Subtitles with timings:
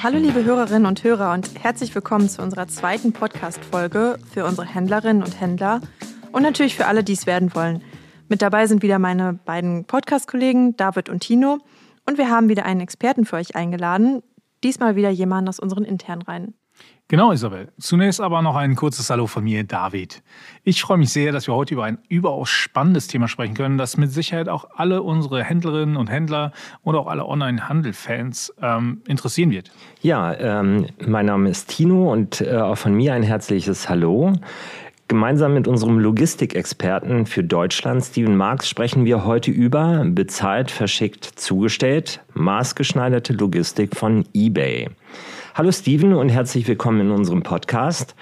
[0.00, 5.24] Hallo liebe Hörerinnen und Hörer und herzlich willkommen zu unserer zweiten Podcast-Folge für unsere Händlerinnen
[5.24, 5.80] und Händler
[6.30, 7.82] und natürlich für alle, die es werden wollen.
[8.28, 11.58] Mit dabei sind wieder meine beiden Podcast-Kollegen David und Tino
[12.06, 14.22] und wir haben wieder einen Experten für euch eingeladen,
[14.62, 16.54] diesmal wieder jemanden aus unseren internen Reihen.
[17.10, 17.68] Genau, Isabel.
[17.80, 20.22] Zunächst aber noch ein kurzes Hallo von mir, David.
[20.62, 23.96] Ich freue mich sehr, dass wir heute über ein überaus spannendes Thema sprechen können, das
[23.96, 26.52] mit Sicherheit auch alle unsere Händlerinnen und Händler
[26.84, 29.70] oder auch alle Online-Handel-Fans ähm, interessieren wird.
[30.02, 34.34] Ja, ähm, mein Name ist Tino und äh, auch von mir ein herzliches Hallo.
[35.08, 42.20] Gemeinsam mit unserem Logistikexperten für Deutschland, Steven Marx, sprechen wir heute über bezahlt, verschickt, zugestellt,
[42.34, 44.90] maßgeschneiderte Logistik von eBay.
[45.58, 48.14] Hallo Steven und herzlich willkommen in unserem Podcast.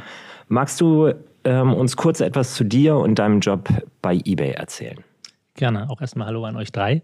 [0.48, 1.12] Magst du
[1.44, 3.68] ähm, uns kurz etwas zu dir und deinem Job
[4.00, 5.04] bei eBay erzählen?
[5.52, 5.90] Gerne.
[5.90, 7.02] Auch erstmal Hallo an euch drei.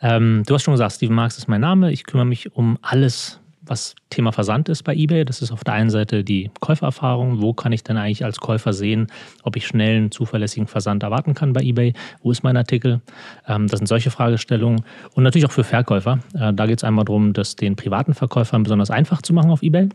[0.00, 1.90] Ähm, du hast schon gesagt, Steven Marx ist mein Name.
[1.90, 5.24] Ich kümmere mich um alles, was Thema Versand ist bei eBay.
[5.24, 7.40] Das ist auf der einen Seite die Käufererfahrung.
[7.40, 9.06] Wo kann ich denn eigentlich als Käufer sehen,
[9.42, 11.94] ob ich schnellen, zuverlässigen Versand erwarten kann bei eBay?
[12.22, 13.00] Wo ist mein Artikel?
[13.46, 14.84] Ähm, das sind solche Fragestellungen.
[15.14, 16.18] Und natürlich auch für Verkäufer.
[16.34, 19.62] Äh, da geht es einmal darum, das den privaten Verkäufern besonders einfach zu machen auf
[19.62, 19.88] eBay.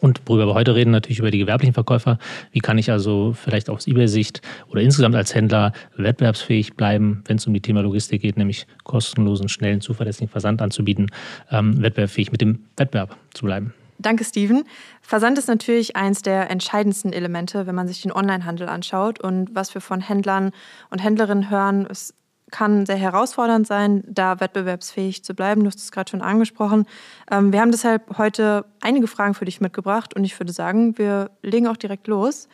[0.00, 2.18] Und worüber wir heute reden, natürlich über die gewerblichen Verkäufer.
[2.52, 7.46] Wie kann ich also vielleicht aus eBay-Sicht oder insgesamt als Händler wettbewerbsfähig bleiben, wenn es
[7.46, 11.08] um die Thema Logistik geht, nämlich kostenlosen, schnellen, zuverlässigen Versand anzubieten,
[11.50, 13.74] ähm, wettbewerbsfähig mit dem Wettbewerb zu bleiben.
[13.98, 14.64] Danke, Steven.
[15.02, 19.20] Versand ist natürlich eines der entscheidendsten Elemente, wenn man sich den Onlinehandel anschaut.
[19.20, 20.52] Und was wir von Händlern
[20.88, 22.14] und Händlerinnen hören, ist
[22.50, 25.62] kann sehr herausfordernd sein, da wettbewerbsfähig zu bleiben.
[25.62, 26.86] Du hast es gerade schon angesprochen.
[27.30, 31.30] Ähm, wir haben deshalb heute einige Fragen für dich mitgebracht und ich würde sagen, wir
[31.42, 32.48] legen auch direkt los.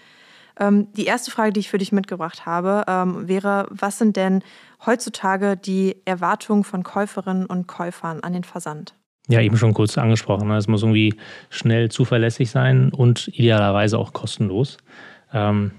[0.58, 4.42] Ähm, die erste Frage, die ich für dich mitgebracht habe, ähm, wäre, was sind denn
[4.84, 8.94] heutzutage die Erwartungen von Käuferinnen und Käufern an den Versand?
[9.28, 10.48] Ja, eben schon kurz angesprochen.
[10.48, 10.56] Ne?
[10.56, 11.14] Es muss irgendwie
[11.50, 14.78] schnell zuverlässig sein und idealerweise auch kostenlos.
[15.33, 15.73] Ähm,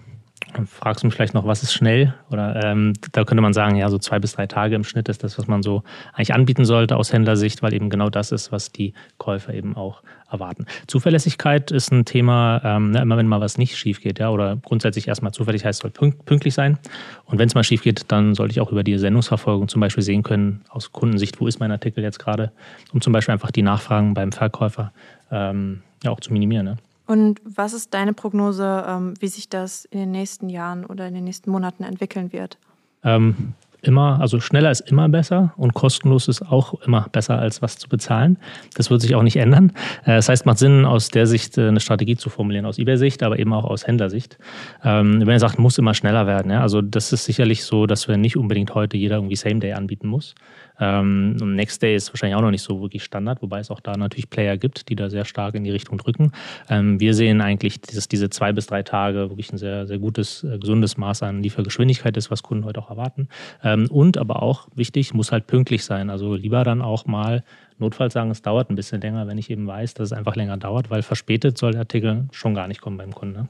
[0.66, 2.14] fragst du mich vielleicht noch, was ist schnell?
[2.32, 5.24] Oder ähm, da könnte man sagen, ja, so zwei bis drei Tage im Schnitt ist
[5.24, 8.72] das, was man so eigentlich anbieten sollte aus Händlersicht, weil eben genau das ist, was
[8.72, 10.66] die Käufer eben auch erwarten.
[10.88, 14.58] Zuverlässigkeit ist ein Thema, ähm, ne, immer wenn mal was nicht schief geht, ja, oder
[14.58, 16.78] grundsätzlich erstmal Zuverlässigkeit soll pünktlich sein.
[17.26, 20.04] Und wenn es mal schief geht, dann sollte ich auch über die Sendungsverfolgung zum Beispiel
[20.04, 22.52] sehen können, aus Kundensicht, wo ist mein Artikel jetzt gerade,
[22.94, 24.92] um zum Beispiel einfach die Nachfragen beim Verkäufer
[25.32, 26.66] ähm, ja auch zu minimieren.
[26.66, 26.78] Ne?
[27.08, 31.14] Und was ist deine Prognose, ähm, wie sich das in den nächsten Jahren oder in
[31.14, 32.58] den nächsten Monaten entwickeln wird?
[33.04, 37.78] Ähm, immer, also schneller ist immer besser und kostenlos ist auch immer besser als was
[37.78, 38.38] zu bezahlen.
[38.76, 39.72] Das wird sich auch nicht ändern.
[40.04, 43.24] Äh, das heißt, macht Sinn, aus der Sicht äh, eine Strategie zu formulieren, aus eBay-Sicht,
[43.24, 44.38] aber eben auch aus Händlersicht.
[44.84, 48.08] Ähm, wenn ihr sagt, muss immer schneller werden, ja, also das ist sicherlich so, dass
[48.08, 50.36] wir nicht unbedingt heute jeder irgendwie Same-Day anbieten muss.
[50.80, 53.80] Ähm, und Next Day ist wahrscheinlich auch noch nicht so wirklich Standard, wobei es auch
[53.80, 56.32] da natürlich Player gibt, die da sehr stark in die Richtung drücken.
[56.70, 60.44] Ähm, wir sehen eigentlich, dass diese zwei bis drei Tage wirklich ein sehr, sehr gutes,
[60.44, 63.28] äh, gesundes Maß an Liefergeschwindigkeit ist, was Kunden heute auch erwarten.
[63.64, 66.10] Ähm, und aber auch wichtig, muss halt pünktlich sein.
[66.10, 67.44] Also lieber dann auch mal
[67.80, 70.58] notfalls sagen, es dauert ein bisschen länger, wenn ich eben weiß, dass es einfach länger
[70.58, 73.48] dauert, weil verspätet soll der Artikel schon gar nicht kommen beim Kunden.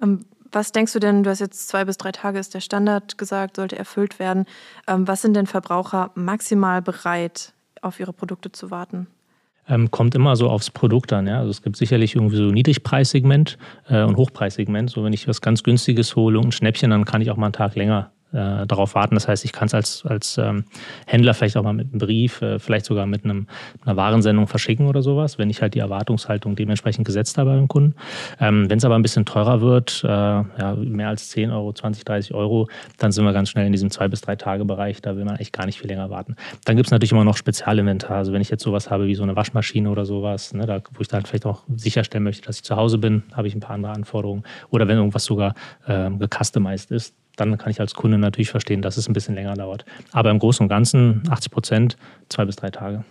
[0.00, 0.18] Ne?
[0.52, 3.56] Was denkst du denn, du hast jetzt zwei bis drei Tage ist der Standard gesagt,
[3.56, 4.44] sollte erfüllt werden.
[4.86, 9.06] Ähm, was sind denn Verbraucher maximal bereit, auf ihre Produkte zu warten?
[9.68, 11.26] Ähm, kommt immer so aufs Produkt an.
[11.26, 11.38] Ja?
[11.38, 13.56] Also es gibt sicherlich irgendwie so Niedrigpreissegment
[13.88, 14.90] äh, und Hochpreissegment.
[14.90, 17.46] So wenn ich was ganz Günstiges hole und ein Schnäppchen, dann kann ich auch mal
[17.46, 19.14] einen Tag länger äh, darauf warten.
[19.14, 20.64] Das heißt, ich kann es als, als ähm,
[21.06, 23.46] Händler vielleicht auch mal mit einem Brief, äh, vielleicht sogar mit einem,
[23.84, 27.94] einer Warensendung verschicken oder sowas, wenn ich halt die Erwartungshaltung dementsprechend gesetzt habe beim Kunden.
[28.40, 32.04] Ähm, wenn es aber ein bisschen teurer wird, äh, ja, mehr als 10 Euro, 20,
[32.04, 35.02] 30 Euro, dann sind wir ganz schnell in diesem zwei bis drei Tage Bereich.
[35.02, 36.36] Da will man eigentlich gar nicht viel länger warten.
[36.64, 38.16] Dann gibt es natürlich immer noch Spezialinventar.
[38.16, 41.00] Also wenn ich jetzt sowas habe wie so eine Waschmaschine oder sowas, ne, da, wo
[41.00, 43.74] ich dann vielleicht auch sicherstellen möchte, dass ich zu Hause bin, habe ich ein paar
[43.74, 44.42] andere Anforderungen.
[44.70, 45.54] Oder wenn irgendwas sogar
[45.86, 49.54] ähm, gecustomized ist, dann kann ich als Kunde natürlich verstehen, dass es ein bisschen länger
[49.54, 49.84] dauert.
[50.12, 51.96] Aber im Großen und Ganzen 80 Prozent,
[52.28, 53.04] zwei bis drei Tage.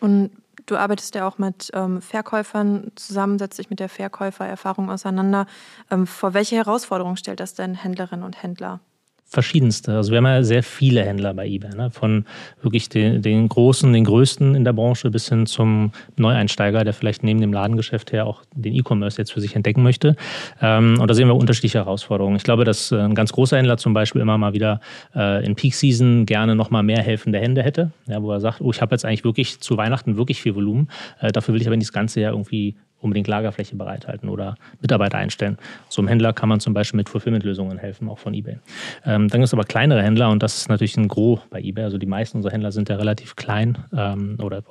[0.00, 0.30] Und
[0.66, 5.46] du arbeitest ja auch mit ähm, Verkäufern zusammen, setzt dich mit der Verkäufererfahrung auseinander.
[5.90, 8.80] Ähm, vor welche Herausforderungen stellt das denn Händlerinnen und Händler?
[9.26, 9.96] Verschiedenste.
[9.96, 11.90] Also wir haben ja sehr viele Händler bei eBay, ne?
[11.90, 12.24] von
[12.62, 17.24] wirklich den, den großen, den größten in der Branche bis hin zum Neueinsteiger, der vielleicht
[17.24, 20.16] neben dem Ladengeschäft her auch den E-Commerce jetzt für sich entdecken möchte.
[20.60, 22.36] Ähm, und da sehen wir unterschiedliche Herausforderungen.
[22.36, 24.80] Ich glaube, dass äh, ein ganz großer Händler zum Beispiel immer mal wieder
[25.14, 28.60] äh, in Peak Season gerne noch mal mehr helfende Hände hätte, ja, wo er sagt,
[28.60, 30.88] oh, ich habe jetzt eigentlich wirklich zu Weihnachten wirklich viel Volumen.
[31.20, 35.18] Äh, dafür will ich aber nicht das ganze Jahr irgendwie unbedingt Lagerfläche bereithalten oder Mitarbeiter
[35.18, 35.58] einstellen.
[35.88, 38.58] So einem Händler kann man zum Beispiel mit Fulfillment-Lösungen helfen, auch von eBay.
[39.04, 41.84] Ähm, dann gibt es aber kleinere Händler und das ist natürlich ein Gros bei eBay.
[41.84, 44.62] Also die meisten unserer Händler sind ja relativ klein ähm, oder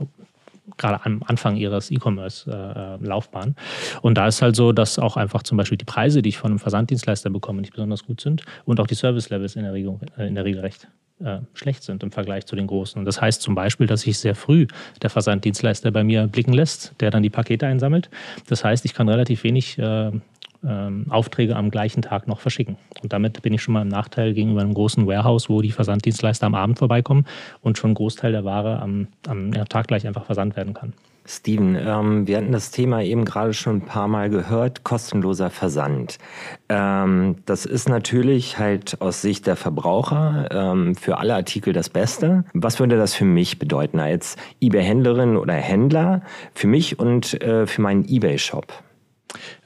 [0.77, 3.49] gerade am Anfang ihres E-Commerce-Laufbahn.
[3.49, 6.37] Äh, und da ist halt so, dass auch einfach zum Beispiel die Preise, die ich
[6.37, 9.99] von einem Versanddienstleister bekomme, nicht besonders gut sind und auch die Service-Levels in, der Regel,
[10.17, 10.87] äh, in der Regel recht
[11.23, 12.99] äh, schlecht sind im Vergleich zu den großen.
[12.99, 14.67] Und das heißt zum Beispiel, dass sich sehr früh
[15.01, 18.09] der Versanddienstleister bei mir blicken lässt, der dann die Pakete einsammelt.
[18.47, 20.11] Das heißt, ich kann relativ wenig äh,
[20.65, 22.77] ähm, Aufträge am gleichen Tag noch verschicken.
[23.01, 26.45] Und damit bin ich schon mal im Nachteil gegenüber einem großen Warehouse, wo die Versanddienstleister
[26.45, 27.25] am Abend vorbeikommen
[27.61, 30.93] und schon ein Großteil der Ware am, am ja, Tag gleich einfach versandt werden kann.
[31.25, 36.17] Steven, ähm, wir hatten das Thema eben gerade schon ein paar Mal gehört, kostenloser Versand.
[36.69, 42.43] Ähm, das ist natürlich halt aus Sicht der Verbraucher ähm, für alle Artikel das Beste.
[42.53, 46.21] Was würde das für mich bedeuten als eBay-Händlerin oder Händler,
[46.53, 48.73] für mich und äh, für meinen eBay-Shop?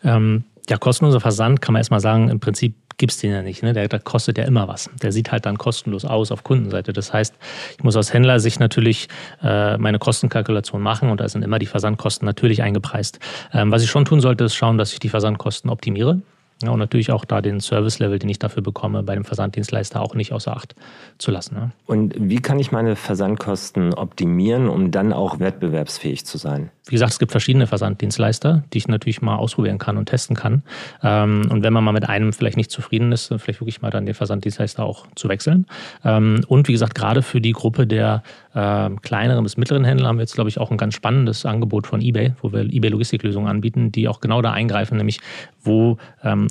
[0.04, 3.64] Ähm, ja, kostenloser Versand kann man erstmal sagen, im Prinzip gibt es den ja nicht.
[3.64, 3.74] Ne?
[3.74, 4.90] Der, der, kostet ja immer was.
[5.02, 6.94] Der sieht halt dann kostenlos aus auf Kundenseite.
[6.94, 7.36] Das heißt,
[7.78, 9.08] ich muss aus Händlersicht natürlich
[9.44, 13.20] äh, meine Kostenkalkulation machen und da sind immer die Versandkosten natürlich eingepreist.
[13.54, 16.22] Ähm, was ich schon tun sollte, ist schauen, dass ich die Versandkosten optimiere.
[16.64, 20.16] Ja, und natürlich auch da den Service-Level, den ich dafür bekomme, bei dem Versanddienstleister auch
[20.16, 20.76] nicht außer Acht
[21.20, 21.56] zu lassen.
[21.56, 21.72] Ne?
[21.86, 26.72] Und wie kann ich meine Versandkosten optimieren, um dann auch wettbewerbsfähig zu sein?
[26.88, 30.64] Wie gesagt, es gibt verschiedene Versanddienstleister, die ich natürlich mal ausprobieren kann und testen kann.
[31.04, 34.06] Ähm, und wenn man mal mit einem vielleicht nicht zufrieden ist, vielleicht wirklich mal dann
[34.06, 35.68] den Versanddienstleister auch zu wechseln.
[36.04, 38.24] Ähm, und wie gesagt, gerade für die Gruppe der
[38.56, 41.86] ähm, kleineren bis mittleren Händler haben wir jetzt, glaube ich, auch ein ganz spannendes Angebot
[41.86, 45.20] von eBay, wo wir eBay-Logistiklösungen anbieten, die auch genau da eingreifen, nämlich
[45.62, 45.98] wo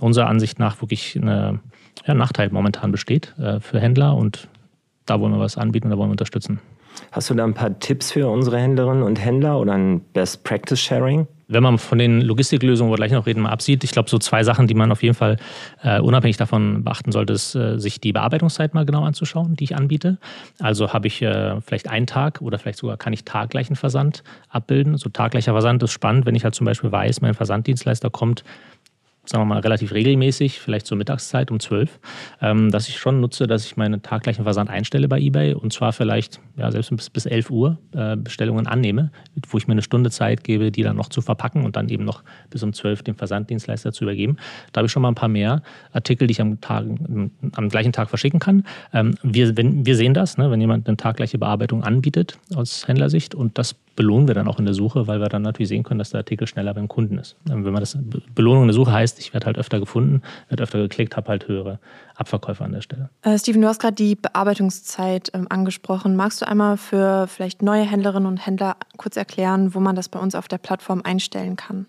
[0.00, 1.60] unserer Ansicht nach wirklich eine,
[2.04, 4.48] ja, ein Nachteil momentan besteht äh, für Händler und
[5.06, 6.60] da wollen wir was anbieten und da wollen wir unterstützen.
[7.12, 10.80] Hast du da ein paar Tipps für unsere Händlerinnen und Händler oder ein Best Practice
[10.80, 11.26] Sharing?
[11.48, 14.18] Wenn man von den Logistiklösungen, wo wir gleich noch reden, mal absieht, ich glaube, so
[14.18, 15.36] zwei Sachen, die man auf jeden Fall
[15.82, 19.76] äh, unabhängig davon beachten sollte, ist, äh, sich die Bearbeitungszeit mal genau anzuschauen, die ich
[19.76, 20.18] anbiete.
[20.58, 24.96] Also habe ich äh, vielleicht einen Tag oder vielleicht sogar kann ich taggleichen Versand abbilden.
[24.96, 28.42] So taggleicher Versand ist spannend, wenn ich halt zum Beispiel weiß, mein Versanddienstleister kommt
[29.28, 31.98] sagen wir mal, relativ regelmäßig, vielleicht zur Mittagszeit um 12,
[32.40, 35.92] ähm, dass ich schon nutze, dass ich meinen taggleichen Versand einstelle bei eBay und zwar
[35.92, 39.10] vielleicht ja, selbst bis, bis 11 Uhr äh, Bestellungen annehme,
[39.48, 42.04] wo ich mir eine Stunde Zeit gebe, die dann noch zu verpacken und dann eben
[42.04, 44.36] noch bis um 12 dem Versanddienstleister zu übergeben.
[44.72, 45.62] Da habe ich schon mal ein paar mehr
[45.92, 46.86] Artikel, die ich am, Tag,
[47.54, 48.64] am gleichen Tag verschicken kann.
[48.92, 53.34] Ähm, wir, wenn, wir sehen das, ne, wenn jemand eine taggleiche Bearbeitung anbietet aus Händlersicht
[53.34, 55.98] und das belohnen wir dann auch in der Suche, weil wir dann natürlich sehen können,
[55.98, 57.36] dass der Artikel schneller beim Kunden ist.
[57.50, 57.98] Ähm, wenn man das
[58.34, 61.48] Belohnung in der Suche heißt, ich werde halt öfter gefunden, werde öfter geklickt, habe halt
[61.48, 61.80] höhere
[62.14, 63.10] Abverkäufe an der Stelle.
[63.22, 66.14] Äh, Steven, du hast gerade die Bearbeitungszeit ähm, angesprochen.
[66.14, 70.20] Magst du einmal für vielleicht neue Händlerinnen und Händler kurz erklären, wo man das bei
[70.20, 71.86] uns auf der Plattform einstellen kann?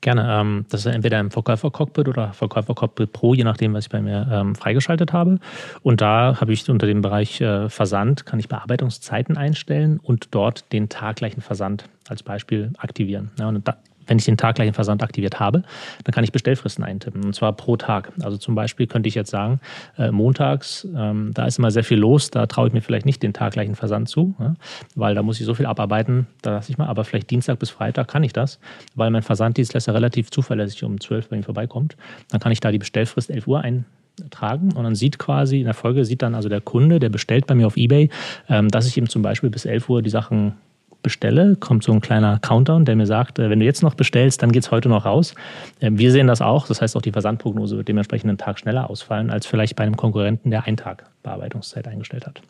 [0.00, 0.28] Gerne.
[0.28, 4.28] Ähm, das ist entweder im Verkäufer-Cockpit oder Verkäufer-Cockpit Pro, je nachdem, was ich bei mir
[4.30, 5.38] ähm, freigeschaltet habe.
[5.82, 10.72] Und da habe ich unter dem Bereich äh, Versand, kann ich Bearbeitungszeiten einstellen und dort
[10.72, 13.30] den taggleichen Versand als Beispiel aktivieren.
[13.38, 13.76] Ja, und da,
[14.08, 15.62] wenn ich den taggleichen Versand aktiviert habe,
[16.04, 18.12] dann kann ich Bestellfristen eintippen und zwar pro Tag.
[18.22, 19.60] Also zum Beispiel könnte ich jetzt sagen,
[19.96, 23.22] äh, montags, ähm, da ist immer sehr viel los, da traue ich mir vielleicht nicht
[23.22, 24.54] den taggleichen Versand zu, ja,
[24.96, 27.70] weil da muss ich so viel abarbeiten, da lasse ich mal, aber vielleicht Dienstag bis
[27.70, 28.58] Freitag kann ich das,
[28.94, 31.96] weil mein Versanddienstleister relativ zuverlässig um 12 bei mir vorbeikommt.
[32.30, 35.74] Dann kann ich da die Bestellfrist 11 Uhr eintragen und dann sieht quasi in der
[35.74, 38.10] Folge sieht dann also der Kunde, der bestellt bei mir auf eBay,
[38.48, 40.54] ähm, dass ich ihm zum Beispiel bis 11 Uhr die Sachen
[41.02, 44.42] bestelle, kommt so ein kleiner Countdown, der mir sagt, äh, wenn du jetzt noch bestellst,
[44.42, 45.34] dann geht es heute noch raus.
[45.80, 46.66] Ähm, wir sehen das auch.
[46.66, 49.96] Das heißt, auch die Versandprognose wird dementsprechend einen Tag schneller ausfallen, als vielleicht bei einem
[49.96, 52.42] Konkurrenten, der einen Tag Bearbeitungszeit eingestellt hat.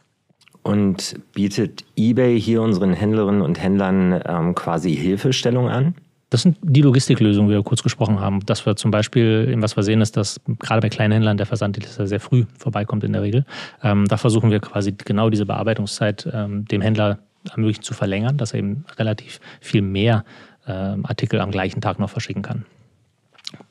[0.62, 5.94] Und bietet eBay hier unseren Händlerinnen und Händlern ähm, quasi Hilfestellung an?
[6.30, 8.44] Das sind die Logistiklösungen, die wir kurz gesprochen haben.
[8.44, 11.78] Dass wir zum Beispiel, was wir sehen, ist, dass gerade bei kleinen Händlern der Versand
[11.82, 13.46] sehr früh vorbeikommt in der Regel.
[13.82, 17.18] Ähm, da versuchen wir quasi genau diese Bearbeitungszeit ähm, dem Händler
[17.50, 20.24] ermöglichen zu verlängern, dass er eben relativ viel mehr
[20.66, 22.64] äh, Artikel am gleichen Tag noch verschicken kann.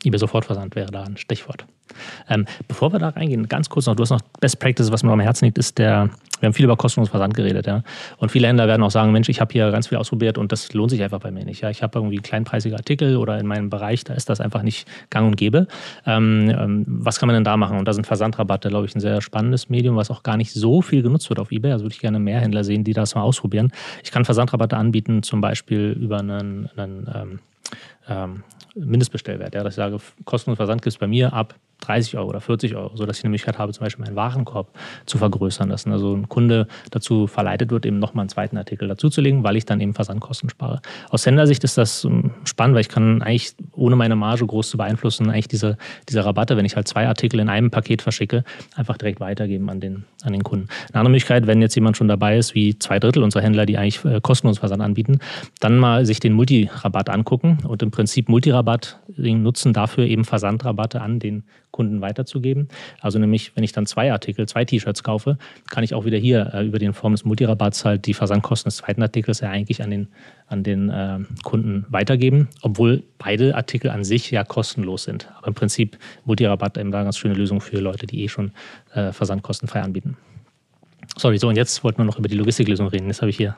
[0.07, 1.65] eBay Sofortversand wäre da ein Stichwort.
[2.29, 5.11] Ähm, bevor wir da reingehen, ganz kurz noch, du hast noch Best Practice, was mir
[5.11, 6.09] am Herzen liegt, ist der,
[6.39, 7.83] wir haben viel über kostenlosen Versand geredet, ja.
[8.17, 10.73] Und viele Händler werden auch sagen, Mensch, ich habe hier ganz viel ausprobiert und das
[10.73, 11.61] lohnt sich einfach bei mir nicht.
[11.61, 11.69] Ja.
[11.69, 15.27] Ich habe irgendwie kleinpreisige Artikel oder in meinem Bereich, da ist das einfach nicht gang
[15.27, 15.67] und gäbe.
[16.05, 17.77] Ähm, ähm, was kann man denn da machen?
[17.77, 20.81] Und da sind Versandrabatte, glaube ich, ein sehr spannendes Medium, was auch gar nicht so
[20.81, 21.71] viel genutzt wird auf Ebay.
[21.71, 23.71] Also würde ich gerne mehr Händler sehen, die das mal ausprobieren.
[24.03, 27.39] Ich kann Versandrabatte anbieten, zum Beispiel über einen, einen ähm,
[28.07, 28.43] ähm,
[28.75, 29.55] Mindestbestellwert.
[29.55, 32.75] Ja, dass ich sage, kostenloser Versand gibt es bei mir ab 30 Euro oder 40
[32.75, 34.69] Euro, sodass ich die Möglichkeit habe, zum Beispiel meinen Warenkorb
[35.05, 35.91] zu vergrößern lassen.
[35.91, 39.79] Also ein Kunde dazu verleitet wird, eben nochmal einen zweiten Artikel dazuzulegen, weil ich dann
[39.79, 40.81] eben Versandkosten spare.
[41.09, 44.77] Aus Händlersicht ist das ähm, spannend, weil ich kann eigentlich ohne meine Marge groß zu
[44.77, 45.77] beeinflussen, eigentlich diese,
[46.10, 48.43] diese Rabatte, wenn ich halt zwei Artikel in einem Paket verschicke,
[48.75, 50.67] einfach direkt weitergeben an den, an den Kunden.
[50.89, 53.77] Eine andere Möglichkeit, wenn jetzt jemand schon dabei ist, wie zwei Drittel unserer Händler, die
[53.77, 55.19] eigentlich äh, kostenlos Versand anbieten,
[55.60, 61.19] dann mal sich den Multirabatt angucken und im Prinzip Multirabatt nutzen dafür eben Versandrabatte an
[61.19, 62.69] den Kunden weiterzugeben.
[63.01, 65.38] Also nämlich, wenn ich dann zwei Artikel, zwei T-Shirts kaufe,
[65.69, 68.77] kann ich auch wieder hier äh, über den Form des Multirabatts halt die Versandkosten des
[68.77, 70.07] zweiten Artikels ja eigentlich an den,
[70.47, 75.29] an den äh, Kunden weitergeben, obwohl beide Artikel an sich ja kostenlos sind.
[75.38, 78.51] Aber im Prinzip Multirabatt eben eine ganz schöne Lösung für Leute, die eh schon
[78.93, 80.17] äh, versandkostenfrei anbieten.
[81.15, 83.07] Sorry, so und jetzt wollten wir noch über die Logistiklösung reden.
[83.07, 83.55] Jetzt habe ich hier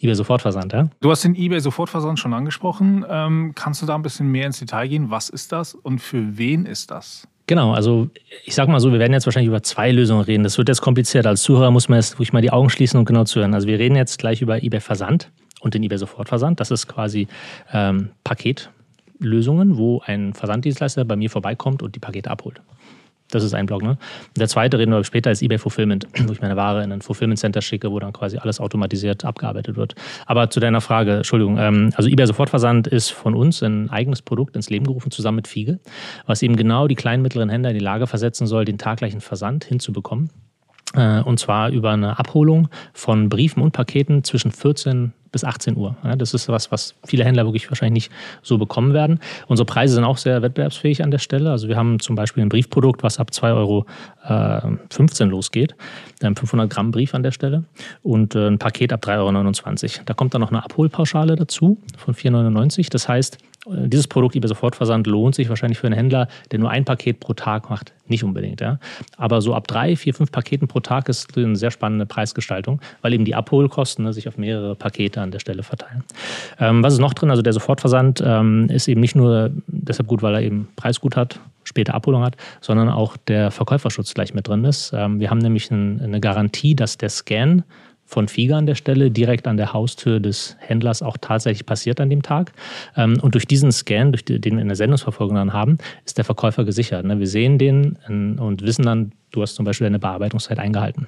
[0.00, 0.88] eBay Sofortversand, ja?
[1.00, 3.04] Du hast den eBay Sofortversand schon angesprochen.
[3.08, 5.10] Ähm, kannst du da ein bisschen mehr ins Detail gehen?
[5.10, 7.26] Was ist das und für wen ist das?
[7.46, 8.08] Genau, also
[8.44, 10.44] ich sag mal so, wir werden jetzt wahrscheinlich über zwei Lösungen reden.
[10.44, 11.26] Das wird jetzt kompliziert.
[11.26, 13.52] Als Zuhörer muss man jetzt wirklich mal die Augen schließen und genau zuhören.
[13.54, 16.60] Also wir reden jetzt gleich über eBay Versand und den eBay Sofortversand.
[16.60, 17.26] Das ist quasi
[17.72, 22.60] ähm, Paketlösungen, wo ein Versanddienstleister bei mir vorbeikommt und die Pakete abholt.
[23.32, 23.82] Das ist ein Block.
[23.82, 23.96] Ne?
[24.36, 27.38] Der zweite, reden wir später, ist eBay Fulfillment, wo ich meine Ware in ein Fulfillment
[27.38, 29.94] Center schicke, wo dann quasi alles automatisiert abgearbeitet wird.
[30.26, 34.54] Aber zu deiner Frage, Entschuldigung, ähm, also eBay Sofortversand ist von uns ein eigenes Produkt
[34.54, 35.80] ins Leben gerufen, zusammen mit Fiege,
[36.26, 39.64] was eben genau die kleinen, mittleren Händler in die Lage versetzen soll, den taggleichen Versand
[39.64, 40.30] hinzubekommen.
[40.94, 45.96] Äh, und zwar über eine Abholung von Briefen und Paketen zwischen 14 bis 18 Uhr.
[46.18, 49.18] das ist was, was viele Händler wirklich wahrscheinlich nicht so bekommen werden.
[49.48, 51.50] Unsere Preise sind auch sehr wettbewerbsfähig an der Stelle.
[51.50, 53.86] Also wir haben zum Beispiel ein Briefprodukt, was ab 2,15 Euro
[54.28, 55.74] äh, losgeht.
[56.20, 57.64] 500 Gramm Brief an der Stelle
[58.02, 60.02] und äh, ein Paket ab 3,29 Euro.
[60.04, 62.88] Da kommt dann noch eine Abholpauschale dazu von 4,99 Euro.
[62.90, 66.84] Das heißt, dieses Produkt eBay Sofortversand lohnt sich wahrscheinlich für einen Händler, der nur ein
[66.84, 68.60] Paket pro Tag macht, nicht unbedingt.
[68.60, 68.78] Ja.
[69.16, 73.12] Aber so ab drei, vier, fünf Paketen pro Tag ist eine sehr spannende Preisgestaltung, weil
[73.12, 76.02] eben die Abholkosten ne, sich auf mehrere Pakete an der Stelle verteilen.
[76.58, 77.30] Ähm, was ist noch drin?
[77.30, 81.38] Also der Sofortversand ähm, ist eben nicht nur deshalb gut, weil er eben preisgut hat,
[81.62, 84.92] späte Abholung hat, sondern auch der Verkäuferschutz gleich mit drin ist.
[84.92, 87.62] Ähm, wir haben nämlich ein, eine Garantie, dass der Scan
[88.12, 92.10] von Figa an der Stelle direkt an der Haustür des Händlers auch tatsächlich passiert an
[92.10, 92.52] dem Tag.
[92.94, 96.26] Ähm, und durch diesen Scan, durch den wir in der Sendungsverfolgung dann haben, ist der
[96.26, 97.06] Verkäufer gesichert.
[97.06, 97.18] Ne?
[97.18, 101.06] Wir sehen den ähm, und wissen dann, du hast zum Beispiel deine Bearbeitungszeit eingehalten.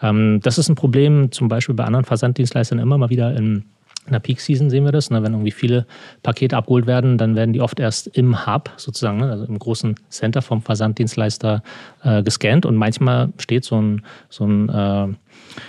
[0.00, 3.64] Ähm, das ist ein Problem zum Beispiel bei anderen Versanddienstleistern immer mal wieder in
[4.06, 5.10] in der Peak Season sehen wir das.
[5.10, 5.22] Ne?
[5.22, 5.86] Wenn irgendwie viele
[6.22, 9.30] Pakete abgeholt werden, dann werden die oft erst im Hub sozusagen, ne?
[9.30, 11.62] also im großen Center vom Versanddienstleister
[12.02, 12.66] äh, gescannt.
[12.66, 15.08] Und manchmal steht so ein, so ein äh,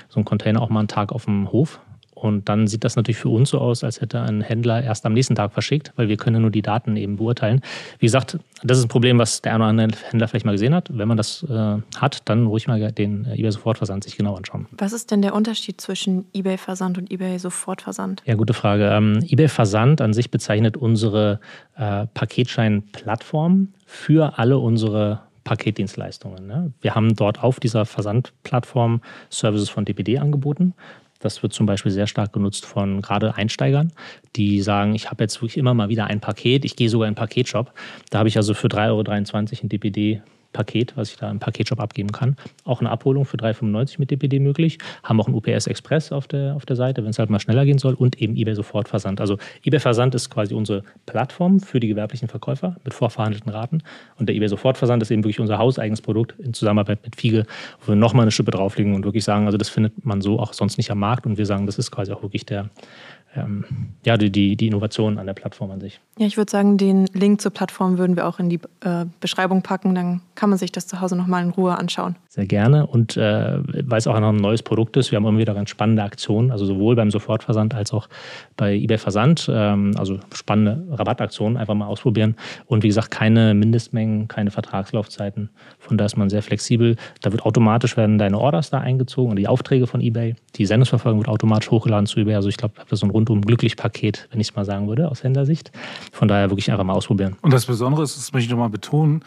[0.10, 1.80] so ein Container auch mal einen Tag auf dem Hof.
[2.22, 5.14] Und dann sieht das natürlich für uns so aus, als hätte ein Händler erst am
[5.14, 7.62] nächsten Tag verschickt, weil wir können nur die Daten eben beurteilen.
[8.00, 10.74] Wie gesagt, das ist ein Problem, was der eine oder andere Händler vielleicht mal gesehen
[10.74, 10.90] hat.
[10.92, 14.66] Wenn man das äh, hat, dann ruhig mal den äh, eBay Sofortversand sich genau anschauen.
[14.72, 18.24] Was ist denn der Unterschied zwischen eBay Versand und eBay Sofortversand?
[18.26, 18.90] Ja, gute Frage.
[18.90, 21.40] Ähm, eBay Versand an sich bezeichnet unsere
[21.76, 26.46] äh, Paketschein-Plattform für alle unsere Paketdienstleistungen.
[26.46, 26.74] Ne?
[26.82, 30.74] Wir haben dort auf dieser Versandplattform Services von DPD angeboten.
[31.20, 33.92] Das wird zum Beispiel sehr stark genutzt von gerade Einsteigern,
[34.36, 37.10] die sagen, ich habe jetzt wirklich immer mal wieder ein Paket, ich gehe sogar in
[37.10, 37.74] einen Paketshop.
[38.10, 40.22] Da habe ich also für 3,23 Euro ein DPD
[40.58, 42.36] Paket, was ich da im Paketshop abgeben kann.
[42.66, 44.80] Auch eine Abholung für 3,95 mit DPD möglich.
[45.04, 47.64] Haben auch einen UPS Express auf der, auf der Seite, wenn es halt mal schneller
[47.64, 47.94] gehen soll.
[47.94, 49.22] Und eben eBay Sofortversand.
[49.22, 53.84] Also eBay Versand ist quasi unsere Plattform für die gewerblichen Verkäufer mit vorverhandelten Raten.
[54.18, 57.46] Und der eBay Sofortversand ist eben wirklich unser hauseigenes Produkt in Zusammenarbeit mit Fiege,
[57.82, 60.54] wo wir nochmal eine Schippe drauflegen und wirklich sagen, also das findet man so auch
[60.54, 61.28] sonst nicht am Markt.
[61.28, 62.70] Und wir sagen, das ist quasi auch wirklich der,
[63.36, 63.66] ähm,
[64.06, 66.00] ja, die, die Innovation an der Plattform an sich.
[66.18, 69.62] Ja, ich würde sagen, den Link zur Plattform würden wir auch in die äh, Beschreibung
[69.62, 69.94] packen.
[69.94, 72.16] Dann kann man sich das zu Hause nochmal in Ruhe anschauen.
[72.28, 72.88] Sehr gerne.
[72.88, 75.70] Und äh, weil es auch noch ein neues Produkt ist, wir haben immer wieder ganz
[75.70, 78.10] spannende Aktionen, also sowohl beim Sofortversand als auch
[78.56, 79.48] bei eBay Versand.
[79.52, 82.36] Ähm, also spannende Rabattaktionen einfach mal ausprobieren.
[82.66, 85.50] Und wie gesagt, keine Mindestmengen, keine Vertragslaufzeiten.
[85.80, 86.96] Von da ist man sehr flexibel.
[87.22, 90.36] Da wird automatisch werden deine Orders da eingezogen und die Aufträge von eBay.
[90.56, 92.36] Die Sendungsverfolgung wird automatisch hochgeladen zu eBay.
[92.36, 94.66] Also ich glaube, ich habe da so ein rundum glücklich Paket, wenn ich es mal
[94.66, 95.72] sagen würde, aus Händlersicht.
[96.12, 97.36] Von daher wirklich einfach mal ausprobieren.
[97.42, 99.24] Und das Besondere ist, das möchte ich nochmal betonen,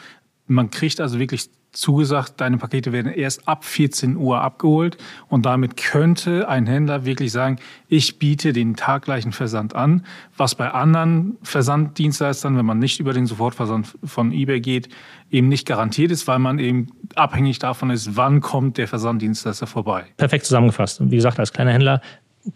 [0.46, 4.96] man kriegt also wirklich zugesagt, deine Pakete werden erst ab 14 Uhr abgeholt
[5.28, 10.04] und damit könnte ein Händler wirklich sagen, ich biete den taggleichen Versand an,
[10.36, 14.88] was bei anderen Versanddienstleistern, wenn man nicht über den Sofortversand von eBay geht,
[15.30, 20.06] eben nicht garantiert ist, weil man eben abhängig davon ist, wann kommt der Versanddienstleister vorbei.
[20.16, 21.00] Perfekt zusammengefasst.
[21.00, 22.00] Und wie gesagt, als kleiner Händler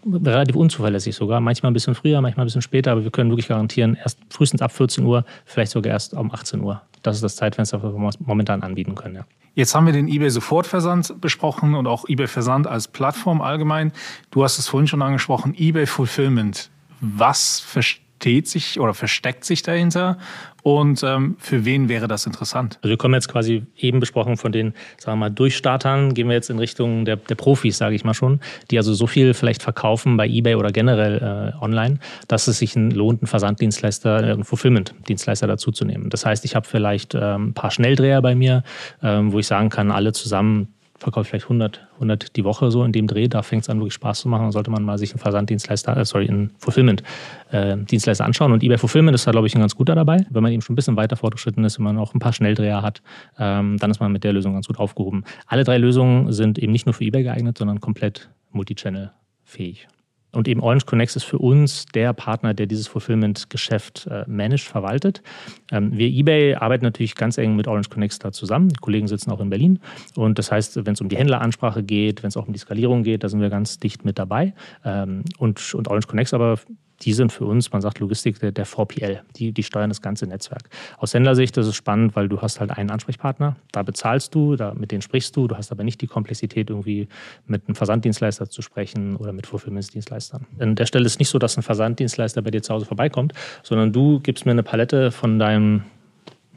[0.06, 1.40] relativ unzuverlässig sogar.
[1.40, 4.62] Manchmal ein bisschen früher, manchmal ein bisschen später, aber wir können wirklich garantieren, erst frühestens
[4.62, 6.82] ab 14 Uhr, vielleicht sogar erst um 18 Uhr.
[7.02, 9.16] Das ist das Zeitfenster, das wir momentan anbieten können.
[9.16, 9.26] Ja.
[9.54, 13.92] Jetzt haben wir den eBay Sofortversand besprochen und auch eBay Versand als Plattform allgemein.
[14.30, 16.70] Du hast es vorhin schon angesprochen, eBay Fulfillment.
[17.00, 20.16] Was versteht versteht sich oder versteckt sich dahinter
[20.62, 22.78] und ähm, für wen wäre das interessant?
[22.80, 26.34] Also wir kommen jetzt quasi eben besprochen von den, sagen wir mal, Durchstartern, gehen wir
[26.34, 28.40] jetzt in Richtung der, der Profis, sage ich mal schon,
[28.70, 32.74] die also so viel vielleicht verkaufen bei eBay oder generell äh, online, dass es sich
[32.74, 36.08] lohnt, einen Versanddienstleister, äh, einen Fulfillment-Dienstleister dazuzunehmen.
[36.08, 38.62] Das heißt, ich habe vielleicht ähm, ein paar Schnelldreher bei mir,
[39.02, 40.68] ähm, wo ich sagen kann, alle zusammen
[41.04, 43.28] verkaufe vielleicht 100, 100 die Woche so in dem Dreh.
[43.28, 44.42] Da fängt es an, wirklich Spaß zu machen.
[44.42, 48.52] Dann sollte man mal sich einen Versanddienstleister, äh, sorry, einen Fulfillment-Dienstleister äh, anschauen.
[48.52, 50.26] Und eBay Fulfillment ist da, glaube ich, ein ganz guter dabei.
[50.30, 52.82] Wenn man eben schon ein bisschen weiter fortgeschritten ist, wenn man auch ein paar Schnelldreher
[52.82, 53.02] hat,
[53.38, 55.24] ähm, dann ist man mit der Lösung ganz gut aufgehoben.
[55.46, 59.12] Alle drei Lösungen sind eben nicht nur für eBay geeignet, sondern komplett multichannel
[59.44, 59.86] fähig.
[60.34, 65.22] Und eben Orange Connect ist für uns der Partner, der dieses Fulfillment-Geschäft äh, managt, verwaltet.
[65.70, 68.68] Ähm, wir eBay arbeiten natürlich ganz eng mit Orange Connect da zusammen.
[68.68, 69.80] Die Kollegen sitzen auch in Berlin.
[70.16, 73.02] Und das heißt, wenn es um die Händleransprache geht, wenn es auch um die Skalierung
[73.02, 74.54] geht, da sind wir ganz dicht mit dabei.
[74.84, 76.58] Ähm, und, und Orange Connect aber
[77.04, 79.22] die sind für uns, man sagt Logistik, der, der VPL.
[79.36, 80.68] Die, die steuern das ganze Netzwerk.
[80.98, 84.74] Aus Händlersicht ist es spannend, weil du hast halt einen Ansprechpartner, da bezahlst du, da,
[84.74, 87.08] mit denen sprichst du, du hast aber nicht die Komplexität, irgendwie
[87.46, 90.46] mit einem Versanddienstleister zu sprechen oder mit Fulfillment-Dienstleistern.
[90.58, 93.32] An der Stelle ist nicht so, dass ein Versanddienstleister bei dir zu Hause vorbeikommt,
[93.62, 95.84] sondern du gibst mir eine Palette von deinem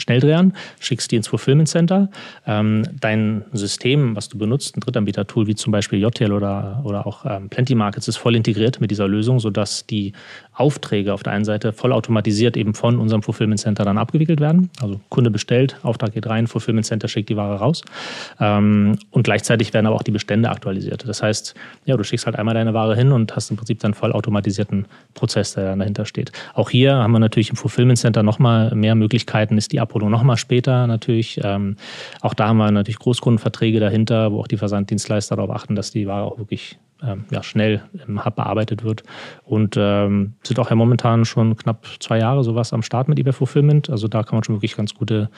[0.01, 2.10] Schnelldrehern, schickst die ins Fulfillment Center.
[2.46, 7.25] Ähm, dein System, was du benutzt, ein Drittanbieter-Tool wie zum Beispiel JTL oder, oder auch
[7.25, 10.13] ähm, Plenty Markets, ist voll integriert mit dieser Lösung, sodass die
[10.54, 14.70] Aufträge auf der einen Seite vollautomatisiert eben von unserem Fulfillment Center dann abgewickelt werden.
[14.82, 17.84] Also Kunde bestellt, Auftrag geht rein, Fulfillment Center schickt die Ware raus.
[18.39, 21.08] Ähm, und gleichzeitig werden aber auch die Bestände aktualisiert.
[21.08, 21.54] Das heißt,
[21.86, 25.54] ja, du schickst halt einmal deine Ware hin und hast im Prinzip dann vollautomatisierten Prozess,
[25.54, 26.32] der dann dahinter steht.
[26.54, 30.38] Auch hier haben wir natürlich im Fulfillment Center nochmal mehr Möglichkeiten, ist die Abholung nochmal
[30.38, 31.39] später natürlich.
[31.44, 31.77] Ähm,
[32.22, 36.08] auch da haben wir natürlich Großkundenverträge dahinter, wo auch die Versanddienstleister darauf achten, dass die
[36.08, 39.03] Ware auch wirklich ähm, ja, schnell im Hub bearbeitet wird.
[39.44, 43.34] Und ähm, sind auch ja momentan schon knapp zwei Jahre sowas am Start mit eBay
[43.34, 43.89] Fulfillment.
[43.89, 45.29] Also da kann man schon wirklich ganz gute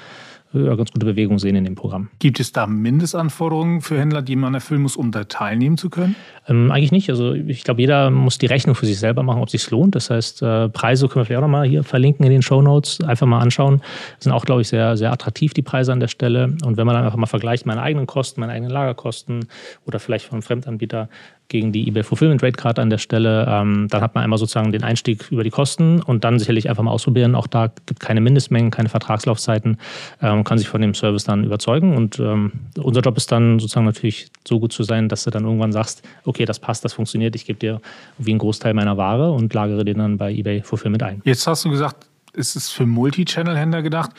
[0.52, 2.10] ganz gute Bewegung sehen in dem Programm.
[2.20, 6.16] Gibt es da Mindestanforderungen für Händler, die man erfüllen muss, um da teilnehmen zu können?
[6.48, 7.10] Ähm, eigentlich nicht.
[7.10, 9.96] Also ich glaube, jeder muss die Rechnung für sich selber machen, ob es sich lohnt.
[9.96, 13.02] Das heißt, äh, Preise können wir vielleicht auch nochmal hier verlinken in den Show Notes.
[13.02, 13.82] Einfach mal anschauen.
[14.20, 16.56] Sind auch, glaube ich, sehr, sehr attraktiv, die Preise an der Stelle.
[16.66, 19.46] Und wenn man dann einfach mal vergleicht, meine eigenen Kosten, meine eigenen Lagerkosten
[19.86, 21.10] oder vielleicht von einem Fremdanbieter,
[21.50, 23.46] gegen die eBay Fulfillment Rate Card an der Stelle.
[23.50, 26.84] Ähm, dann hat man einmal sozusagen den Einstieg über die Kosten und dann sicherlich einfach
[26.84, 27.36] mal ausprobieren.
[27.36, 29.78] Auch da gibt keine Mindestmengen, keine Vertragslaufzeiten.
[30.22, 31.98] Ähm, kann sich von dem Service dann überzeugen.
[31.98, 35.44] Und ähm, unser Job ist dann sozusagen natürlich so gut zu sein, dass du dann
[35.44, 37.36] irgendwann sagst, okay, das passt, das funktioniert.
[37.36, 37.82] Ich gebe dir
[38.18, 41.22] wie einen Großteil meiner Ware und lagere den dann bei eBay Fulfillment ein.
[41.26, 44.12] Jetzt hast du gesagt, ist es für Multi-Channel-Händler gedacht.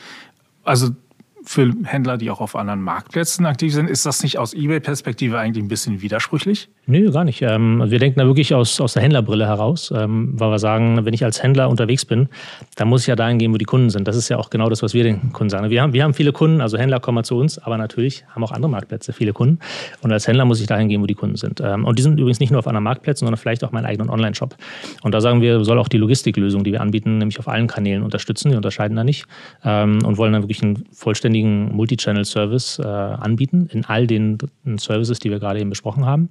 [0.63, 0.89] Also
[1.43, 3.89] für Händler, die auch auf anderen Marktplätzen aktiv sind.
[3.89, 6.69] Ist das nicht aus eBay-Perspektive eigentlich ein bisschen widersprüchlich?
[6.87, 7.41] Nö, gar nicht.
[7.41, 11.13] Ähm, wir denken da wirklich aus, aus der Händlerbrille heraus, ähm, weil wir sagen, wenn
[11.13, 12.29] ich als Händler unterwegs bin,
[12.75, 14.07] dann muss ich ja dahin gehen, wo die Kunden sind.
[14.07, 15.69] Das ist ja auch genau das, was wir den Kunden sagen.
[15.69, 18.51] Wir haben, wir haben viele Kunden, also Händler kommen zu uns, aber natürlich haben auch
[18.51, 19.59] andere Marktplätze viele Kunden.
[20.01, 21.61] Und als Händler muss ich dahin gehen, wo die Kunden sind.
[21.61, 24.09] Ähm, und die sind übrigens nicht nur auf anderen Marktplätzen, sondern vielleicht auch meinen eigenen
[24.09, 24.55] Online-Shop.
[25.01, 28.03] Und da sagen wir, soll auch die Logistiklösung, die wir anbieten, nämlich auf allen Kanälen
[28.03, 28.51] unterstützen.
[28.51, 29.25] Wir unterscheiden da nicht
[29.63, 34.37] und wollen dann wirklich einen vollständigen vollständigen Multi-Channel-Service äh, anbieten in all den
[34.77, 36.29] Services, die wir gerade eben besprochen haben.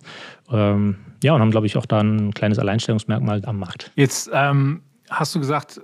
[0.51, 3.91] Ähm, ja, und haben, glaube ich, auch da ein kleines Alleinstellungsmerkmal am Markt.
[3.97, 5.81] Jetzt ähm, hast du gesagt,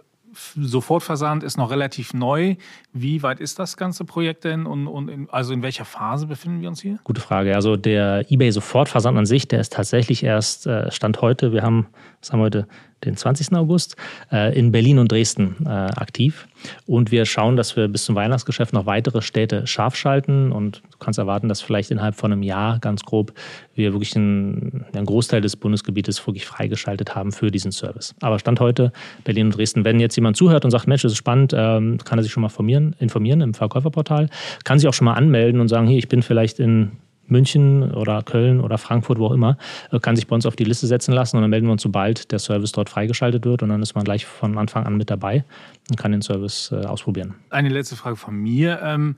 [0.55, 2.57] Sofortversand ist noch relativ neu.
[2.93, 6.61] Wie weit ist das ganze Projekt denn und, und in, also in welcher Phase befinden
[6.61, 6.99] wir uns hier?
[7.05, 7.55] Gute Frage.
[7.55, 11.53] Also der eBay Sofortversand an sich, der ist tatsächlich erst äh, Stand heute.
[11.53, 11.87] Wir haben,
[12.21, 12.69] was haben wir heute?
[13.05, 13.55] Den 20.
[13.55, 13.97] August,
[14.33, 16.49] äh, in Berlin und Dresden äh, aktiv.
[16.87, 20.51] Und wir schauen, dass wir bis zum Weihnachtsgeschäft noch weitere Städte scharf schalten.
[20.51, 23.33] Und du kannst erwarten, dass vielleicht innerhalb von einem Jahr, ganz grob,
[23.75, 28.15] wir wirklich einen, einen Großteil des Bundesgebietes wirklich freigeschaltet haben für diesen Service.
[28.21, 28.93] Aber Stand heute
[29.25, 29.85] Berlin und Dresden.
[29.85, 32.41] Wenn jetzt jemand zuhört und sagt, Mensch, das ist spannend, ähm, kann er sich schon
[32.41, 34.31] mal informieren, informieren im Verkäuferportal,
[34.65, 36.93] kann sich auch schon mal anmelden und sagen, hier, ich bin vielleicht in
[37.29, 39.57] München oder Köln oder Frankfurt, wo auch immer,
[39.93, 41.83] äh, kann sich bei uns auf die Liste setzen lassen und dann melden wir uns,
[41.83, 45.11] sobald der Service dort freigeschaltet wird und dann ist man gleich von Anfang an mit
[45.11, 45.45] dabei
[45.91, 47.35] und kann den Service äh, ausprobieren.
[47.51, 48.81] Eine letzte Frage von mir.
[48.83, 49.17] Ähm,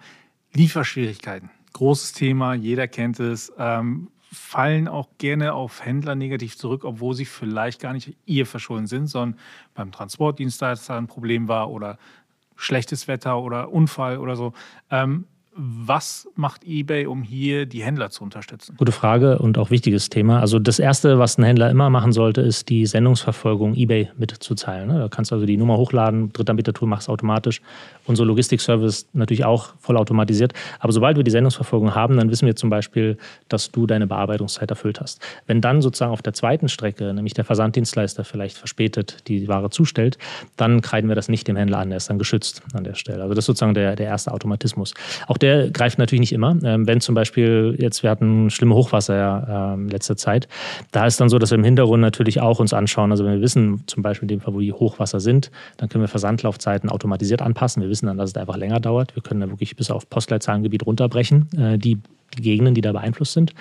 [0.55, 1.51] Lieferschwierigkeiten.
[1.73, 3.53] Großes Thema, jeder kennt es.
[3.59, 8.87] Ähm, fallen auch gerne auf Händler negativ zurück, obwohl sie vielleicht gar nicht ihr Verschulden
[8.87, 9.38] sind, sondern
[9.75, 11.99] beim Transportdienstleister ein Problem war oder
[12.57, 14.53] schlechtes Wetter oder Unfall oder so.
[14.90, 15.25] Ähm,
[15.61, 18.77] Was macht eBay, um hier die Händler zu unterstützen?
[18.79, 20.38] Gute Frage und auch wichtiges Thema.
[20.38, 24.87] Also das Erste, was ein Händler immer machen sollte, ist die Sendungsverfolgung eBay mitzuteilen.
[24.87, 25.01] Ne?
[25.01, 27.61] Da kannst du also die Nummer hochladen, Drittanbieter-Tool machst automatisch.
[28.07, 30.53] Unser Logistikservice natürlich auch vollautomatisiert.
[30.79, 33.18] Aber sobald wir die Sendungsverfolgung haben, dann wissen wir zum Beispiel,
[33.49, 35.21] dass du deine Bearbeitungszeit erfüllt hast.
[35.49, 40.18] Wenn dann sozusagen auf der zweiten Strecke, nämlich der Versanddienstleister vielleicht verspätet die Ware zustellt,
[40.57, 41.88] dann kreiden wir das nicht dem Händler an.
[41.88, 43.23] Der ist dann geschützt an der Stelle.
[43.23, 44.94] Also das ist sozusagen der, der erste Automatismus.
[45.27, 46.57] Auch der der greift natürlich nicht immer.
[46.63, 50.49] Ähm, wenn zum Beispiel jetzt, wir hatten schlimme Hochwasser ähm, letzte Zeit,
[50.93, 53.11] da ist dann so, dass wir im Hintergrund natürlich auch uns anschauen.
[53.11, 56.03] Also wenn wir wissen, zum Beispiel in dem Fall, wo die Hochwasser sind, dann können
[56.03, 57.83] wir Versandlaufzeiten automatisiert anpassen.
[57.83, 59.15] Wir wissen dann, dass es einfach länger dauert.
[59.15, 61.99] Wir können da wirklich bis auf Postleitzahlengebiet runterbrechen, äh, die
[62.37, 63.55] Gegenden, die da beeinflusst sind.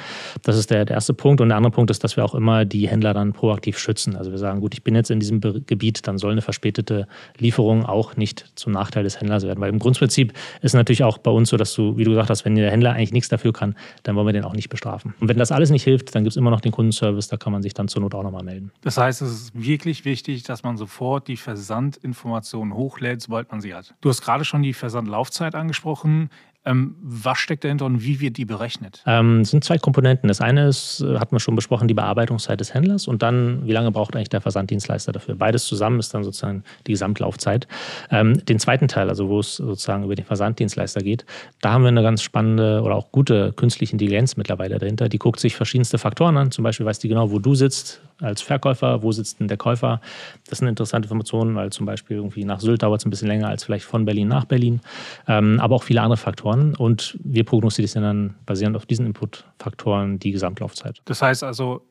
[0.43, 1.41] Das ist der, der, erste Punkt.
[1.41, 4.15] Und der andere Punkt ist, dass wir auch immer die Händler dann proaktiv schützen.
[4.15, 7.86] Also wir sagen, gut, ich bin jetzt in diesem Gebiet, dann soll eine verspätete Lieferung
[7.86, 9.60] auch nicht zum Nachteil des Händlers werden.
[9.60, 12.45] Weil im Grundprinzip ist natürlich auch bei uns so, dass du, wie du gesagt hast,
[12.45, 15.13] wenn der Händler eigentlich nichts dafür kann, dann wollen wir den auch nicht bestrafen.
[15.19, 17.53] Und wenn das alles nicht hilft, dann gibt es immer noch den Kundenservice, da kann
[17.53, 18.71] man sich dann zur Not auch nochmal melden.
[18.82, 23.73] Das heißt, es ist wirklich wichtig, dass man sofort die Versandinformationen hochlädt, sobald man sie
[23.73, 23.93] hat.
[24.01, 26.30] Du hast gerade schon die Versandlaufzeit angesprochen.
[26.67, 29.01] Ähm, was steckt dahinter und wie wird die berechnet?
[29.06, 30.27] Ähm, es sind zwei Komponenten.
[30.27, 33.71] Das eine ist, äh, hatten wir schon besprochen, die Bearbeitungszeit des Händlers und dann, wie
[33.71, 35.36] lange braucht eigentlich der Versanddienstleister dafür?
[35.36, 37.67] Beides zusammen ist dann sozusagen die Gesamtlaufzeit.
[38.12, 41.25] Ähm, den zweiten Teil, also wo es sozusagen über den Versanddienstleister geht,
[41.62, 45.08] da haben wir eine ganz spannende oder auch gute künstliche Intelligenz mittlerweile dahinter.
[45.08, 46.51] Die guckt sich verschiedenste Faktoren an.
[46.51, 50.01] Zum Beispiel weiß die genau, wo du sitzt, als Verkäufer, wo sitzt denn der Käufer.
[50.49, 53.47] Das sind interessante Informationen, weil zum Beispiel irgendwie nach Sylt dauert es ein bisschen länger
[53.47, 54.82] als vielleicht von Berlin nach Berlin,
[55.27, 56.75] ähm, aber auch viele andere Faktoren.
[56.75, 61.01] Und wir prognostizieren dann basierend auf diesen Inputfaktoren die Gesamtlaufzeit.
[61.06, 61.84] Das heißt also,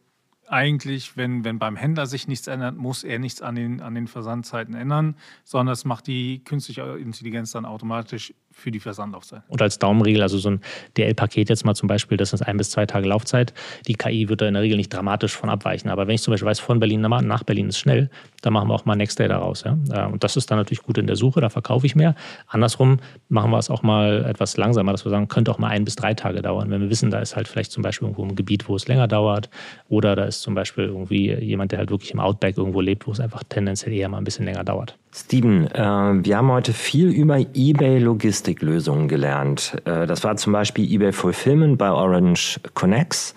[0.48, 4.06] eigentlich, wenn, wenn beim Händler sich nichts ändert, muss er nichts an den, an den
[4.06, 9.42] Versandzeiten ändern, sondern das macht die künstliche Intelligenz dann automatisch für die Versandlaufzeit.
[9.48, 10.60] Und als Daumenregel, also so ein
[10.96, 13.52] DL-Paket jetzt mal zum Beispiel, das ist ein bis zwei Tage Laufzeit.
[13.86, 15.90] Die KI wird da in der Regel nicht dramatisch von abweichen.
[15.90, 18.08] Aber wenn ich zum Beispiel weiß, von Berlin nach Berlin ist schnell,
[18.40, 19.64] dann machen wir auch mal Next Day daraus.
[19.64, 20.06] Ja?
[20.06, 22.14] Und das ist dann natürlich gut in der Suche, da verkaufe ich mehr.
[22.46, 25.84] Andersrum machen wir es auch mal etwas langsamer, dass wir sagen, könnte auch mal ein
[25.84, 26.70] bis drei Tage dauern.
[26.70, 29.06] Wenn wir wissen, da ist halt vielleicht zum Beispiel irgendwo ein Gebiet, wo es länger
[29.06, 29.50] dauert
[29.90, 33.12] oder da ist zum Beispiel irgendwie jemand, der halt wirklich im Outback irgendwo lebt, wo
[33.12, 34.96] es einfach tendenziell eher mal ein bisschen länger dauert.
[35.18, 39.74] Steven, äh, wir haben heute viel über eBay-Logistiklösungen gelernt.
[39.86, 43.34] Äh, das war zum Beispiel eBay Fulfillment bei Orange Connects,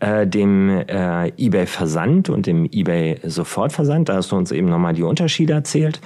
[0.00, 4.10] äh, dem äh, eBay Versand und dem eBay Sofortversand.
[4.10, 6.02] Da hast du uns eben nochmal die Unterschiede erzählt.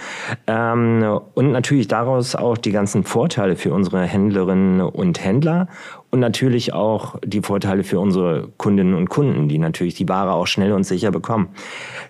[0.46, 1.02] Ähm,
[1.35, 5.66] und natürlich daraus auch die ganzen Vorteile für unsere Händlerinnen und Händler
[6.11, 10.47] und natürlich auch die Vorteile für unsere Kundinnen und Kunden, die natürlich die Ware auch
[10.47, 11.49] schnell und sicher bekommen.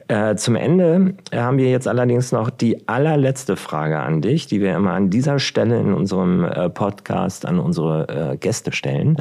[0.07, 4.77] Äh, zum Ende haben wir jetzt allerdings noch die allerletzte Frage an dich, die wir
[4.77, 9.17] immer an dieser Stelle in unserem äh, Podcast an unsere äh, Gäste stellen.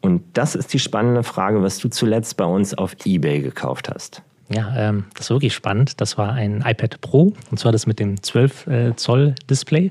[0.00, 4.22] Und das ist die spannende Frage, was du zuletzt bei uns auf eBay gekauft hast.
[4.50, 6.00] Ja, ähm, das war wirklich spannend.
[6.00, 9.90] Das war ein iPad Pro und zwar das mit dem 12 äh, Zoll Display.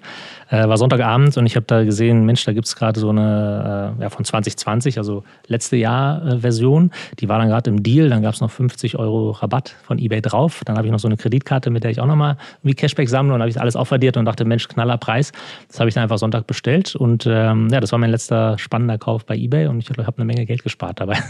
[0.50, 3.96] Äh, war Sonntagabend und ich habe da gesehen, Mensch, da gibt es gerade so eine
[4.00, 6.92] äh, ja, von 2020, also letzte Jahr äh, Version.
[7.20, 10.22] Die war dann gerade im Deal, dann gab es noch 50 Euro Rabatt von eBay
[10.22, 10.62] drauf.
[10.66, 13.34] Dann habe ich noch so eine Kreditkarte, mit der ich auch nochmal wie Cashback sammle
[13.34, 15.32] und habe ich alles aufaddiert und dachte, Mensch, knaller Preis.
[15.68, 19.00] Das habe ich dann einfach Sonntag bestellt und ähm, ja, das war mein letzter spannender
[19.00, 21.18] Kauf bei eBay und ich habe eine Menge Geld gespart dabei.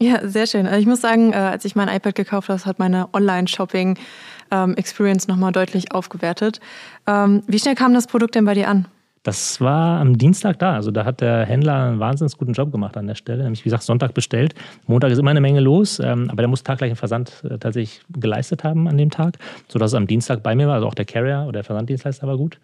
[0.00, 0.66] Ja, sehr schön.
[0.66, 3.98] Also ich muss sagen, äh, als ich mein iPad gekauft habe, hat meine Online-Shopping
[4.50, 4.76] ähm,
[5.28, 6.60] nochmal deutlich aufgewertet.
[7.06, 8.86] Ähm, wie schnell kam das Produkt denn bei dir an?
[9.24, 10.74] Das war am Dienstag da.
[10.74, 13.42] Also da hat der Händler einen wahnsinnig guten Job gemacht an der Stelle.
[13.42, 14.54] Nämlich, wie gesagt, Sonntag bestellt.
[14.86, 18.64] Montag ist immer eine Menge los, ähm, aber der muss taggleichen Versand äh, tatsächlich geleistet
[18.64, 20.74] haben an dem Tag, sodass es am Dienstag bei mir war.
[20.74, 22.58] Also auch der Carrier oder der Versanddienstleister war gut.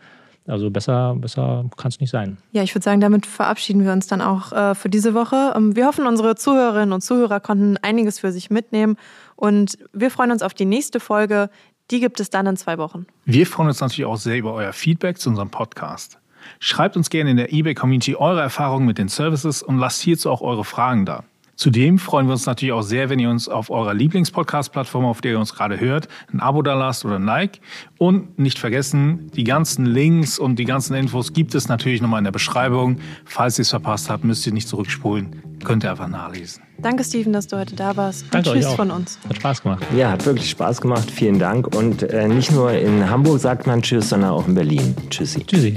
[0.46, 2.38] Also besser, besser kann es nicht sein.
[2.52, 5.54] Ja, ich würde sagen, damit verabschieden wir uns dann auch äh, für diese Woche.
[5.74, 8.96] Wir hoffen, unsere Zuhörerinnen und Zuhörer konnten einiges für sich mitnehmen.
[9.40, 11.48] Und wir freuen uns auf die nächste Folge.
[11.90, 13.06] Die gibt es dann in zwei Wochen.
[13.24, 16.18] Wir freuen uns natürlich auch sehr über euer Feedback zu unserem Podcast.
[16.58, 20.42] Schreibt uns gerne in der eBay-Community eure Erfahrungen mit den Services und lasst hierzu auch
[20.42, 21.24] eure Fragen da.
[21.60, 25.32] Zudem freuen wir uns natürlich auch sehr, wenn ihr uns auf eurer Lieblingspodcast-Plattform, auf der
[25.32, 27.60] ihr uns gerade hört, ein Abo da lasst oder ein Like.
[27.98, 32.24] Und nicht vergessen, die ganzen Links und die ganzen Infos gibt es natürlich nochmal in
[32.24, 32.96] der Beschreibung.
[33.26, 35.42] Falls ihr es verpasst habt, müsst ihr nicht zurückspulen.
[35.62, 36.62] Könnt ihr einfach nachlesen.
[36.78, 38.22] Danke, Steven, dass du heute da warst.
[38.22, 39.18] Und Danke tschüss von uns.
[39.28, 39.84] Hat Spaß gemacht.
[39.94, 41.10] Ja, hat wirklich Spaß gemacht.
[41.10, 41.76] Vielen Dank.
[41.76, 44.96] Und äh, nicht nur in Hamburg sagt man Tschüss, sondern auch in Berlin.
[45.10, 45.44] Tschüssi.
[45.44, 45.76] Tschüssi.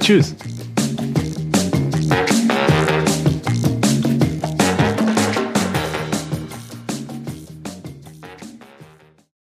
[0.00, 0.34] Tschüss.